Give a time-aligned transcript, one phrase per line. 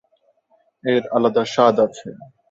[0.83, 2.09] এর আলাদা স্বাদ আছে।